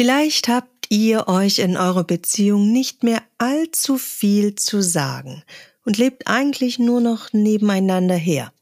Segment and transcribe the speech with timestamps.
[0.00, 5.42] Vielleicht habt ihr euch in eurer Beziehung nicht mehr allzu viel zu sagen
[5.84, 8.52] und lebt eigentlich nur noch nebeneinander her.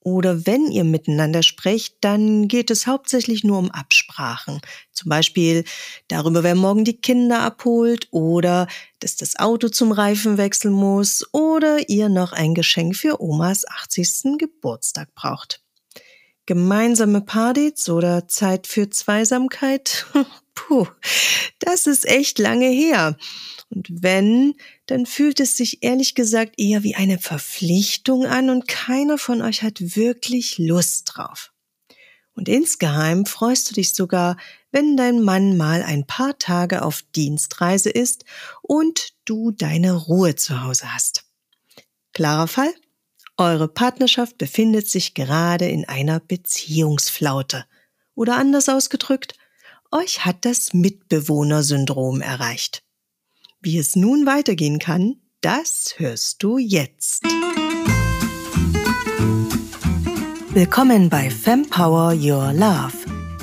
[0.00, 4.60] Oder wenn ihr miteinander sprecht, dann geht es hauptsächlich nur um Absprachen.
[4.92, 5.64] Zum Beispiel
[6.08, 8.68] darüber, wer morgen die Kinder abholt oder
[8.98, 14.36] dass das Auto zum Reifen wechseln muss oder ihr noch ein Geschenk für Omas 80.
[14.36, 15.62] Geburtstag braucht.
[16.44, 20.04] Gemeinsame Partys oder Zeit für Zweisamkeit?
[20.56, 20.88] puh,
[21.60, 23.16] das ist echt lange her.
[23.68, 24.54] Und wenn,
[24.86, 29.62] dann fühlt es sich ehrlich gesagt eher wie eine Verpflichtung an und keiner von euch
[29.62, 31.52] hat wirklich Lust drauf.
[32.34, 34.36] Und insgeheim freust du dich sogar,
[34.70, 38.24] wenn dein Mann mal ein paar Tage auf Dienstreise ist
[38.62, 41.24] und du deine Ruhe zu Hause hast.
[42.12, 42.72] Klarer Fall?
[43.38, 47.66] Eure Partnerschaft befindet sich gerade in einer Beziehungsflaute.
[48.14, 49.34] Oder anders ausgedrückt,
[49.92, 52.82] euch hat das Mitbewohnersyndrom erreicht.
[53.60, 57.22] Wie es nun weitergehen kann, das hörst du jetzt.
[60.50, 62.94] Willkommen bei Fempower Your Love,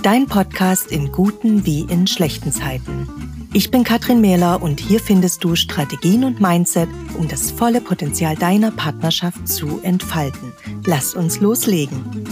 [0.02, 3.08] dein Podcast in guten wie in schlechten Zeiten.
[3.56, 8.36] Ich bin Katrin Mähler und hier findest du Strategien und Mindset, um das volle Potenzial
[8.36, 10.54] deiner Partnerschaft zu entfalten.
[10.86, 12.23] Lass uns loslegen.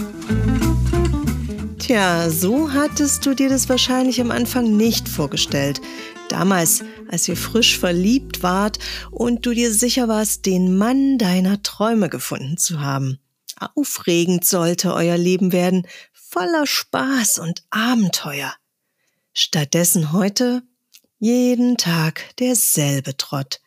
[1.92, 5.82] Tja, so hattest du dir das wahrscheinlich am Anfang nicht vorgestellt.
[6.30, 8.78] Damals, als ihr frisch verliebt wart
[9.10, 13.18] und du dir sicher warst, den Mann deiner Träume gefunden zu haben.
[13.74, 18.54] Aufregend sollte euer Leben werden, voller Spaß und Abenteuer.
[19.34, 20.62] Stattdessen heute
[21.18, 23.60] jeden Tag derselbe Trott.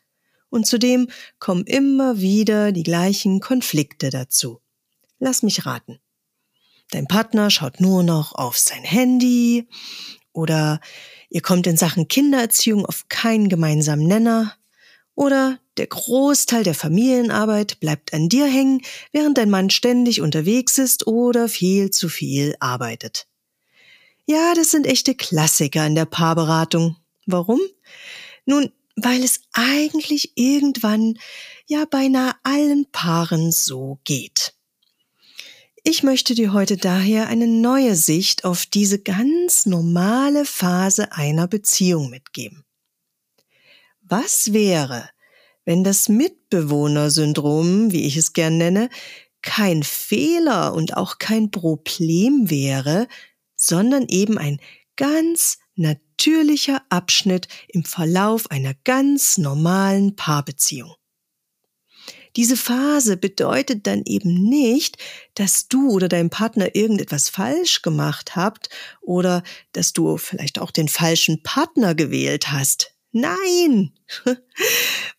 [0.50, 4.62] Und zudem kommen immer wieder die gleichen Konflikte dazu.
[5.20, 6.00] Lass mich raten.
[6.96, 9.68] Dein Partner schaut nur noch auf sein Handy
[10.32, 10.80] oder
[11.30, 14.56] ihr kommt in Sachen Kindererziehung auf keinen gemeinsamen Nenner
[15.14, 21.05] oder der Großteil der Familienarbeit bleibt an dir hängen, während dein Mann ständig unterwegs ist
[21.05, 23.28] oder viel zu viel arbeitet.
[24.26, 26.95] Ja, das sind echte Klassiker in der Paarberatung.
[27.26, 27.60] Warum?
[28.45, 31.20] Nun, weil es eigentlich irgendwann
[31.67, 34.55] ja beinahe allen Paaren so geht.
[35.88, 42.10] Ich möchte dir heute daher eine neue Sicht auf diese ganz normale Phase einer Beziehung
[42.10, 42.66] mitgeben.
[44.02, 45.08] Was wäre,
[45.64, 48.90] wenn das Mitbewohnersyndrom, wie ich es gern nenne,
[49.44, 53.08] kein Fehler und auch kein Problem wäre,
[53.56, 54.60] sondern eben ein
[54.96, 60.96] ganz natürlicher Abschnitt im Verlauf einer ganz normalen Paarbeziehung.
[62.36, 64.98] Diese Phase bedeutet dann eben nicht,
[65.36, 68.70] dass du oder dein Partner irgendetwas falsch gemacht habt
[69.02, 72.92] oder dass du vielleicht auch den falschen Partner gewählt hast.
[73.12, 73.94] Nein!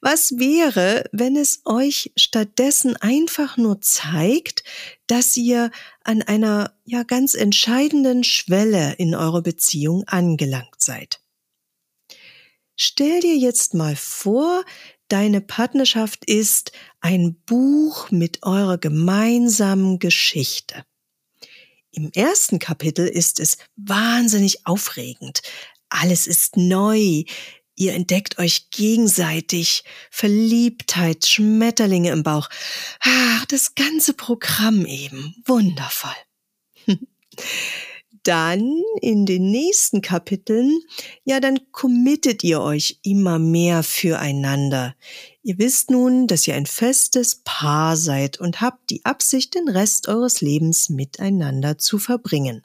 [0.03, 4.65] Was wäre, wenn es euch stattdessen einfach nur zeigt,
[5.06, 5.71] dass ihr
[6.04, 11.21] an einer ja ganz entscheidenden Schwelle in eurer Beziehung angelangt seid?
[12.86, 14.64] Stell dir jetzt mal vor,
[15.08, 20.84] Deine Partnerschaft ist ein Buch mit eurer gemeinsamen Geschichte.
[21.92, 25.42] Im ersten Kapitel ist es wahnsinnig aufregend.
[25.91, 27.22] Alles ist neu.
[27.76, 29.84] Ihr entdeckt euch gegenseitig.
[30.10, 32.48] Verliebtheit, Schmetterlinge im Bauch.
[32.98, 35.36] Ach, das ganze Programm eben.
[35.47, 36.10] Wundervoll.
[38.26, 40.81] dann in den nächsten Kapiteln,
[41.25, 44.94] ja, dann committet ihr euch immer mehr füreinander.
[45.42, 50.09] Ihr wisst nun, dass ihr ein festes Paar seid und habt die Absicht, den Rest
[50.09, 52.65] eures Lebens miteinander zu verbringen.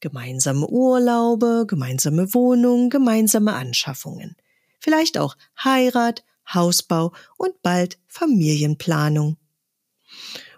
[0.00, 4.36] Gemeinsame Urlaube, gemeinsame Wohnung, gemeinsame Anschaffungen.
[4.80, 9.36] Vielleicht auch Heirat, Hausbau und bald Familienplanung.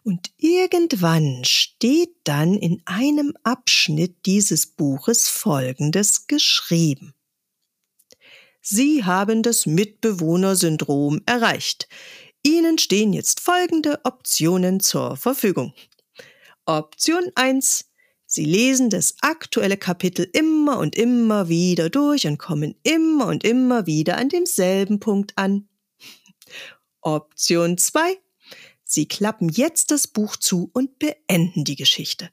[0.05, 7.15] Und irgendwann steht dann in einem Abschnitt dieses Buches Folgendes geschrieben.
[8.61, 11.89] Sie haben das Mitbewohnersyndrom erreicht.
[12.43, 15.73] Ihnen stehen jetzt folgende Optionen zur Verfügung.
[16.67, 17.87] Option 1.
[18.27, 23.87] Sie lesen das aktuelle Kapitel immer und immer wieder durch und kommen immer und immer
[23.87, 25.69] wieder an demselben Punkt an.
[27.01, 28.19] Option 2.
[28.85, 32.31] Sie klappen jetzt das Buch zu und beenden die Geschichte.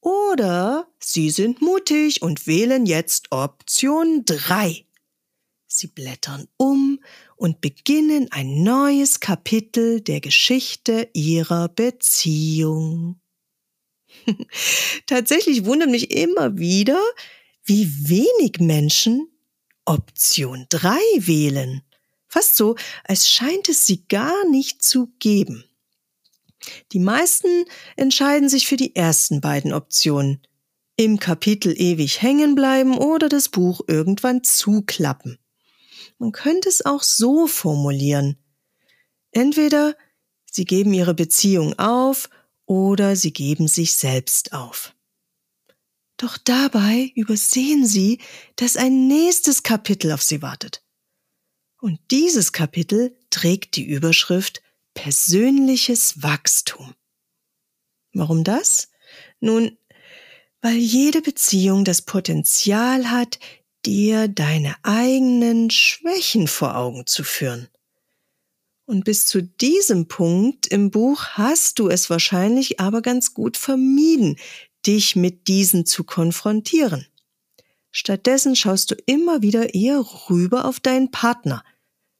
[0.00, 4.84] Oder Sie sind mutig und wählen jetzt Option 3.
[5.66, 7.00] Sie blättern um
[7.36, 13.20] und beginnen ein neues Kapitel der Geschichte Ihrer Beziehung.
[15.06, 17.00] Tatsächlich wundert mich immer wieder,
[17.64, 19.28] wie wenig Menschen
[19.84, 21.82] Option 3 wählen.
[22.34, 25.62] Fast so, als scheint es sie gar nicht zu geben.
[26.90, 27.64] Die meisten
[27.94, 30.44] entscheiden sich für die ersten beiden Optionen.
[30.96, 35.38] Im Kapitel ewig hängen bleiben oder das Buch irgendwann zuklappen.
[36.18, 38.36] Man könnte es auch so formulieren.
[39.30, 39.94] Entweder
[40.50, 42.28] sie geben ihre Beziehung auf
[42.66, 44.92] oder sie geben sich selbst auf.
[46.16, 48.18] Doch dabei übersehen sie,
[48.56, 50.83] dass ein nächstes Kapitel auf sie wartet.
[51.84, 54.62] Und dieses Kapitel trägt die Überschrift
[54.94, 56.94] persönliches Wachstum.
[58.14, 58.88] Warum das?
[59.38, 59.76] Nun,
[60.62, 63.38] weil jede Beziehung das Potenzial hat,
[63.84, 67.68] dir deine eigenen Schwächen vor Augen zu führen.
[68.86, 74.38] Und bis zu diesem Punkt im Buch hast du es wahrscheinlich aber ganz gut vermieden,
[74.86, 77.06] dich mit diesen zu konfrontieren.
[77.90, 81.62] Stattdessen schaust du immer wieder eher rüber auf deinen Partner.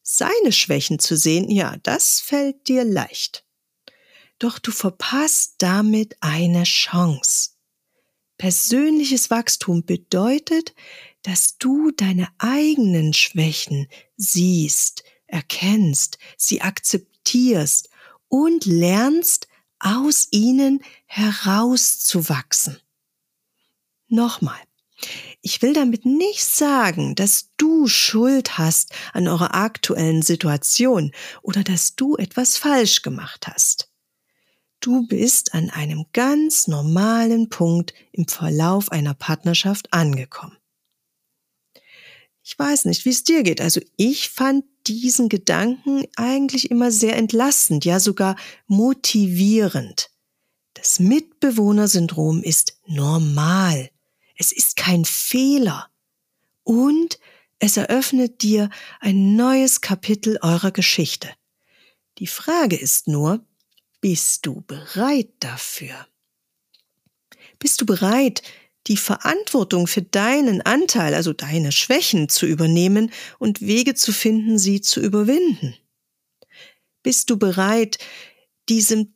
[0.06, 3.46] Seine Schwächen zu sehen, ja, das fällt dir leicht.
[4.38, 7.52] Doch du verpasst damit eine Chance.
[8.36, 10.74] Persönliches Wachstum bedeutet,
[11.22, 17.88] dass du deine eigenen Schwächen siehst, erkennst, sie akzeptierst
[18.28, 19.48] und lernst,
[19.78, 22.78] aus ihnen herauszuwachsen.
[24.08, 24.60] Nochmal.
[25.42, 31.12] Ich will damit nicht sagen, dass du Schuld hast an eurer aktuellen Situation
[31.42, 33.90] oder dass du etwas falsch gemacht hast.
[34.80, 40.56] Du bist an einem ganz normalen Punkt im Verlauf einer Partnerschaft angekommen.
[42.42, 43.62] Ich weiß nicht, wie es dir geht.
[43.62, 48.36] Also ich fand diesen Gedanken eigentlich immer sehr entlastend, ja sogar
[48.66, 50.10] motivierend.
[50.74, 53.88] Das Mitbewohnersyndrom ist normal.
[54.36, 55.90] Es ist kein Fehler.
[56.62, 57.18] Und
[57.58, 58.70] es eröffnet dir
[59.00, 61.30] ein neues Kapitel eurer Geschichte.
[62.18, 63.44] Die Frage ist nur,
[64.00, 66.06] bist du bereit dafür?
[67.58, 68.42] Bist du bereit,
[68.86, 74.80] die Verantwortung für deinen Anteil, also deine Schwächen zu übernehmen und Wege zu finden, sie
[74.80, 75.74] zu überwinden?
[77.02, 77.98] Bist du bereit,
[78.68, 79.13] diesem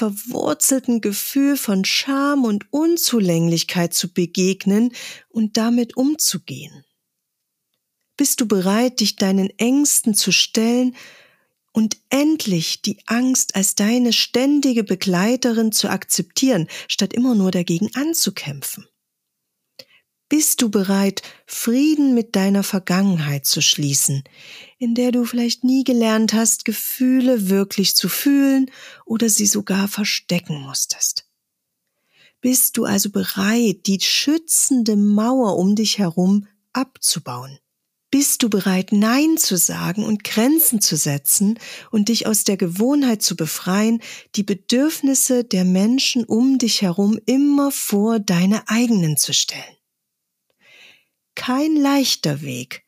[0.00, 4.94] verwurzelten Gefühl von Scham und Unzulänglichkeit zu begegnen
[5.28, 6.86] und damit umzugehen?
[8.16, 10.96] Bist du bereit, dich deinen Ängsten zu stellen
[11.72, 18.86] und endlich die Angst als deine ständige Begleiterin zu akzeptieren, statt immer nur dagegen anzukämpfen?
[20.30, 24.22] Bist du bereit, Frieden mit deiner Vergangenheit zu schließen,
[24.78, 28.70] in der du vielleicht nie gelernt hast, Gefühle wirklich zu fühlen
[29.04, 31.26] oder sie sogar verstecken musstest?
[32.40, 37.58] Bist du also bereit, die schützende Mauer um dich herum abzubauen?
[38.12, 41.58] Bist du bereit, Nein zu sagen und Grenzen zu setzen
[41.90, 44.00] und dich aus der Gewohnheit zu befreien,
[44.36, 49.79] die Bedürfnisse der Menschen um dich herum immer vor deine eigenen zu stellen?
[51.34, 52.84] Kein leichter Weg.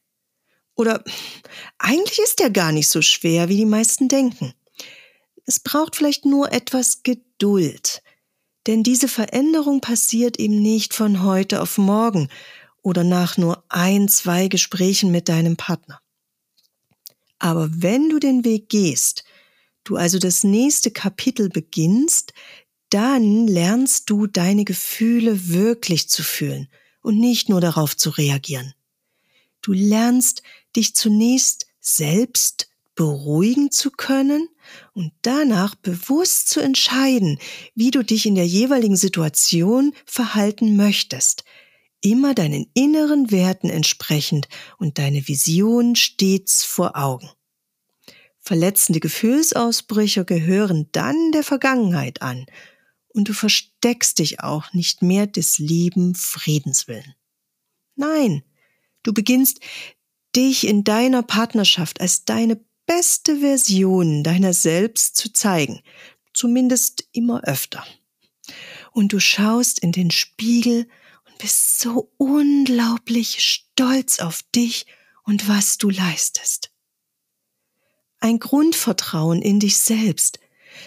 [0.75, 1.05] Oder
[1.79, 4.55] eigentlich ist er gar nicht so schwer, wie die meisten denken.
[5.45, 8.03] Es braucht vielleicht nur etwas Geduld.
[8.67, 12.29] Denn diese Veränderung passiert eben nicht von heute auf morgen
[12.81, 16.01] oder nach nur ein, zwei Gesprächen mit deinem Partner.
[17.39, 19.25] Aber wenn du den Weg gehst,
[19.85, 22.33] du also das nächste Kapitel beginnst,
[22.89, 26.69] dann lernst du deine Gefühle wirklich zu fühlen
[27.03, 28.75] und nicht nur darauf zu reagieren.
[29.61, 30.43] Du lernst
[30.75, 34.49] dich zunächst selbst beruhigen zu können
[34.93, 37.39] und danach bewusst zu entscheiden,
[37.75, 41.45] wie du dich in der jeweiligen Situation verhalten möchtest,
[42.01, 47.31] immer deinen inneren Werten entsprechend und deine Vision stets vor Augen.
[48.39, 52.47] Verletzende Gefühlsausbrüche gehören dann der Vergangenheit an
[53.15, 57.15] und du versteckst dich auch nicht mehr des lieben Friedens willen.
[57.95, 58.43] Nein,
[59.03, 59.61] du beginnst
[60.35, 65.81] dich in deiner Partnerschaft als deine beste Version deiner selbst zu zeigen,
[66.33, 67.85] zumindest immer öfter.
[68.93, 70.89] Und du schaust in den Spiegel
[71.43, 74.87] bist so unglaublich stolz auf dich
[75.25, 76.71] und was du leistest.
[78.21, 80.39] Ein Grundvertrauen in dich selbst,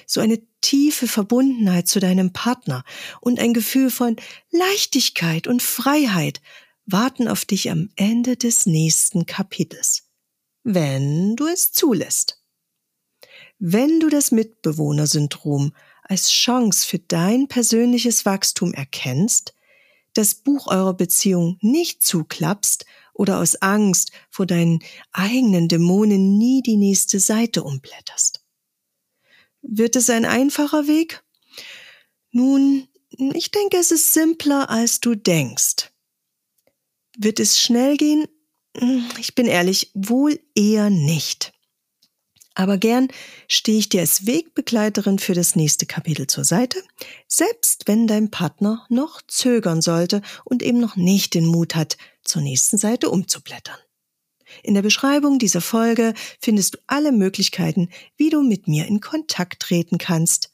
[0.06, 2.84] so eine tiefe Verbundenheit zu deinem Partner
[3.22, 4.16] und ein Gefühl von
[4.52, 6.42] Leichtigkeit und Freiheit
[6.86, 10.04] warten auf dich am Ende des nächsten Kapitels,
[10.64, 12.42] wenn du es zulässt.
[13.58, 15.74] Wenn du das Mitbewohnersyndrom
[16.04, 19.54] als Chance für dein persönliches Wachstum erkennst,
[20.14, 24.80] das Buch eurer Beziehung nicht zuklappst oder aus Angst vor deinen
[25.12, 28.45] eigenen Dämonen nie die nächste Seite umblätterst.
[29.68, 31.24] Wird es ein einfacher Weg?
[32.32, 32.88] Nun,
[33.34, 35.92] ich denke, es ist simpler, als du denkst.
[37.18, 38.28] Wird es schnell gehen?
[38.78, 41.54] Hm, ich bin ehrlich, wohl eher nicht.
[42.54, 43.10] Aber gern
[43.48, 46.82] stehe ich dir als Wegbegleiterin für das nächste Kapitel zur Seite,
[47.28, 52.42] selbst wenn dein Partner noch zögern sollte und eben noch nicht den Mut hat, zur
[52.42, 53.78] nächsten Seite umzublättern.
[54.64, 59.62] In der Beschreibung dieser Folge findest du alle Möglichkeiten, wie du mit mir in Kontakt
[59.62, 60.52] treten kannst.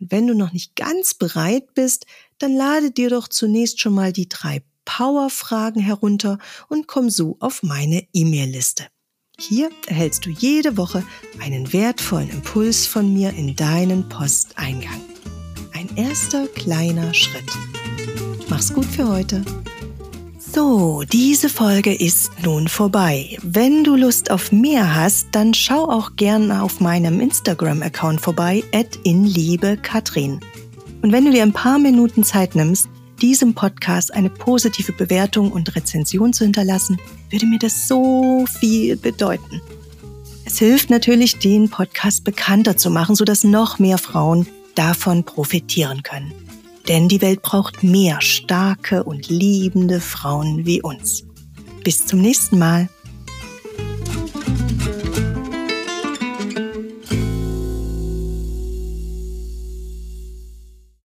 [0.00, 2.06] Und wenn du noch nicht ganz bereit bist,
[2.38, 6.38] dann lade dir doch zunächst schon mal die drei Power-Fragen herunter
[6.68, 8.86] und komm so auf meine E-Mail-Liste.
[9.38, 11.04] Hier erhältst du jede Woche
[11.40, 15.02] einen wertvollen Impuls von mir in deinen Posteingang.
[15.74, 17.50] Ein erster kleiner Schritt.
[18.48, 19.44] Mach's gut für heute.
[20.56, 23.36] So, diese Folge ist nun vorbei.
[23.42, 28.96] Wenn du Lust auf mehr hast, dann schau auch gerne auf meinem Instagram-Account vorbei, at
[29.04, 30.40] inliebekatrin.
[31.02, 32.88] Und wenn du dir ein paar Minuten Zeit nimmst,
[33.20, 36.98] diesem Podcast eine positive Bewertung und Rezension zu hinterlassen,
[37.28, 39.60] würde mir das so viel bedeuten.
[40.46, 46.32] Es hilft natürlich, den Podcast bekannter zu machen, sodass noch mehr Frauen davon profitieren können.
[46.88, 51.24] Denn die Welt braucht mehr starke und liebende Frauen wie uns.
[51.82, 52.88] Bis zum nächsten Mal.